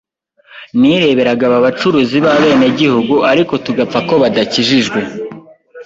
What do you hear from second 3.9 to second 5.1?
ko badakijijwe,